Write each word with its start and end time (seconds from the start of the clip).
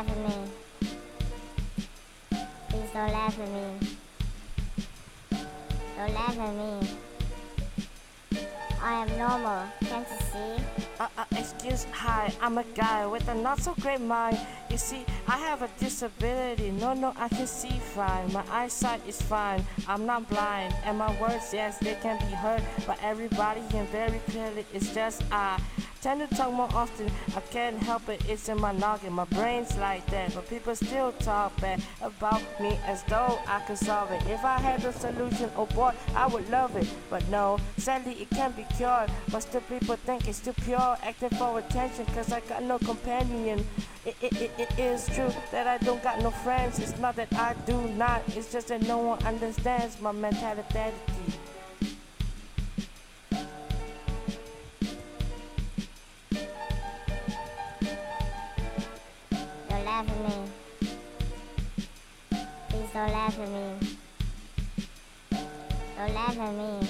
laugh 0.00 0.10
at 0.10 0.18
me. 0.18 0.34
Please 2.68 2.90
don't 2.94 3.12
laugh 3.12 3.38
at 3.38 3.48
me. 3.50 3.66
Don't 5.96 6.14
laugh 6.14 6.38
at 6.38 6.54
me. 6.54 6.88
I 8.82 9.02
am 9.02 9.18
normal, 9.18 9.66
can't 9.84 10.06
you 10.08 10.16
see? 10.32 10.64
Uh, 10.98 11.08
uh, 11.18 11.24
excuse, 11.32 11.86
hi, 11.92 12.32
I'm 12.40 12.56
a 12.56 12.64
guy 12.74 13.06
with 13.06 13.28
a 13.28 13.34
not 13.34 13.60
so 13.60 13.74
great 13.80 14.00
mind. 14.00 14.38
You 14.70 14.78
see, 14.78 15.04
I 15.28 15.36
have 15.36 15.60
a 15.60 15.68
disability. 15.78 16.70
No, 16.70 16.94
no, 16.94 17.12
I 17.18 17.28
can 17.28 17.46
see 17.46 17.78
fine. 17.94 18.32
My 18.32 18.44
eyesight 18.50 19.02
is 19.06 19.20
fine. 19.20 19.62
I'm 19.86 20.06
not 20.06 20.30
blind. 20.30 20.74
And 20.84 20.96
my 20.96 21.12
words, 21.20 21.52
yes, 21.52 21.76
they 21.76 21.96
can 21.96 22.18
be 22.20 22.34
heard 22.34 22.62
But 22.86 22.98
everybody 23.02 23.60
can 23.68 23.86
very 23.88 24.20
clearly. 24.30 24.64
It's 24.72 24.94
just 24.94 25.22
I 25.30 25.60
tend 26.00 26.20
to 26.28 26.36
talk 26.36 26.52
more 26.52 26.68
often. 26.74 27.10
I 27.36 27.40
can't 27.40 27.78
help 27.78 28.08
it, 28.08 28.22
it's 28.28 28.48
in 28.48 28.60
my 28.60 28.72
noggin. 28.72 29.12
My 29.12 29.24
brain's 29.24 29.76
like 29.76 30.06
that, 30.06 30.34
but 30.34 30.48
people 30.48 30.74
still 30.74 31.12
talk 31.12 31.58
bad 31.60 31.82
about 32.00 32.42
me 32.60 32.78
as 32.86 33.02
though 33.04 33.38
I 33.46 33.60
could 33.60 33.78
solve 33.78 34.10
it. 34.10 34.22
If 34.26 34.44
I 34.44 34.58
had 34.58 34.84
a 34.84 34.92
solution, 34.92 35.50
oh 35.56 35.66
boy, 35.66 35.92
I 36.14 36.26
would 36.26 36.48
love 36.50 36.76
it. 36.76 36.88
But 37.08 37.26
no, 37.28 37.58
sadly, 37.76 38.14
it 38.14 38.30
can't 38.30 38.56
be 38.56 38.66
cured. 38.76 39.10
But 39.30 39.40
still, 39.40 39.60
people 39.62 39.96
think 39.96 40.28
it's 40.28 40.40
too 40.40 40.54
pure, 40.64 40.96
acting 41.02 41.30
for 41.30 41.58
attention, 41.58 42.06
cause 42.06 42.32
I 42.32 42.40
got 42.40 42.62
no 42.62 42.78
companion. 42.78 43.66
It, 44.06 44.16
it, 44.22 44.40
it, 44.40 44.50
it 44.58 44.78
is 44.78 45.06
true 45.08 45.30
that 45.52 45.66
I 45.66 45.76
don't 45.78 46.02
got 46.02 46.22
no 46.22 46.30
friends. 46.30 46.78
It's 46.78 46.98
not 46.98 47.16
that 47.16 47.32
I 47.34 47.54
do 47.66 47.76
not, 47.96 48.22
it's 48.28 48.52
just 48.52 48.68
that 48.68 48.82
no 48.82 48.98
one 48.98 49.22
understands 49.24 50.00
my 50.00 50.12
mentality. 50.12 50.92
Laugh 60.00 60.10
at 60.10 60.18
me. 60.28 60.36
Please 62.68 62.90
don't 62.94 63.12
laugh 63.12 63.38
at 63.38 63.48
me. 63.50 63.66
Don't 65.96 66.14
laugh 66.14 66.38
at 66.38 66.54
me. 66.54 66.88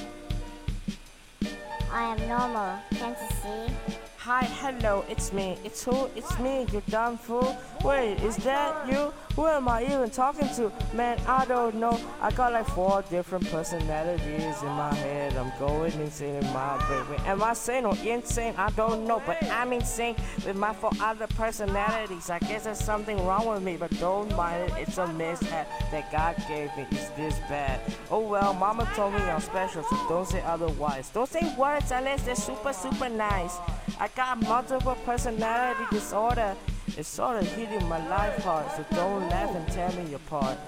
I 1.93 2.03
am 2.13 2.29
normal, 2.29 2.79
can't 2.93 3.17
you 3.21 3.29
see? 3.43 4.10
Hi, 4.33 4.45
hello, 4.45 5.05
it's 5.09 5.33
me. 5.33 5.59
It's 5.65 5.83
who? 5.83 6.09
It's 6.15 6.39
me, 6.39 6.65
you 6.73 6.81
dumb 6.89 7.19
fool. 7.19 7.59
Wait, 7.85 8.23
is 8.23 8.37
that 8.37 8.87
you? 8.87 9.13
Who 9.35 9.47
am 9.49 9.69
I 9.69 9.83
even 9.83 10.09
talking 10.09 10.49
to? 10.55 10.71
Man, 10.95 11.19
I 11.27 11.45
don't 11.47 11.75
know. 11.75 11.99
I 12.21 12.31
got 12.31 12.53
like 12.53 12.67
four 12.69 13.03
different 13.11 13.51
personalities 13.51 14.63
in 14.63 14.69
my 14.69 14.95
head. 14.95 15.37
I'm 15.37 15.53
going 15.59 15.93
insane 15.95 16.37
in 16.37 16.45
my 16.53 16.77
brain. 16.87 17.21
Am 17.27 17.43
I 17.43 17.55
sane 17.55 17.85
or 17.85 17.97
insane? 18.05 18.55
I 18.57 18.71
don't 18.71 19.05
know, 19.05 19.21
but 19.27 19.43
I'm 19.51 19.73
insane 19.73 20.15
with 20.47 20.55
my 20.55 20.75
four 20.75 20.93
other 21.01 21.27
personalities. 21.29 22.31
I 22.31 22.39
guess 22.39 22.65
there's 22.65 22.79
something 22.79 23.25
wrong 23.27 23.49
with 23.49 23.65
me, 23.65 23.77
but 23.77 23.91
don't 23.99 24.33
mind 24.37 24.71
it. 24.71 24.79
It's 24.79 24.99
a 24.99 25.09
mishap 25.09 25.69
that 25.91 26.13
God 26.13 26.37
gave 26.47 26.69
me. 26.77 26.87
It's 26.93 27.09
this 27.11 27.37
bad. 27.49 27.81
Oh 28.13 28.21
well, 28.21 28.55
mama 28.55 28.89
told 28.95 29.15
me 29.15 29.23
I'm 29.23 29.41
special, 29.41 29.83
so 29.83 29.97
don't 30.09 30.29
say 30.29 30.41
otherwise. 30.43 31.09
Don't 31.09 31.29
say 31.29 31.53
words 31.57 31.91
unless 31.91 32.23
they're 32.23 32.37
super, 32.37 32.73
super 32.73 33.09
nice. 33.09 33.57
I 33.99 34.09
got 34.21 34.43
multiple 34.43 34.97
personality 35.07 35.83
disorder. 35.91 36.55
It's 36.99 37.09
sort 37.09 37.39
of 37.39 37.55
hitting 37.55 37.89
my 37.89 38.07
life 38.07 38.37
hard, 38.45 38.71
so 38.73 38.85
don't 38.95 39.27
laugh 39.31 39.57
and 39.57 39.67
tear 39.69 39.91
me 39.93 40.13
apart. 40.13 40.59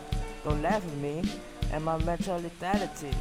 Don't 0.43 0.63
laugh 0.63 0.83
at 0.83 0.97
me 0.97 1.23
and 1.71 1.85
my 1.85 1.99
mental 1.99 2.41
lethality. 2.41 3.13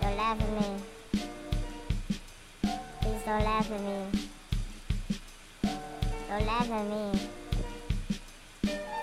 Don't 0.00 0.16
laugh 0.16 0.40
at 0.40 0.50
me. 0.60 0.68
Please 3.00 3.22
don't 3.26 3.42
laugh 3.42 3.68
at 3.68 3.80
me. 3.80 3.98
Don't 6.28 6.46
laugh 6.46 6.70
at 6.70 6.86
me. 6.86 7.02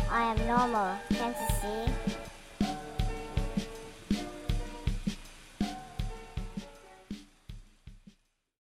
I 0.09 0.31
am 0.31 0.47
normal, 0.47 0.97
can't 1.11 1.35
you 1.37 1.47
see? 1.61 2.18